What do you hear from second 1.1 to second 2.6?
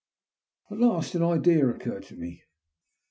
an idea occurred to me.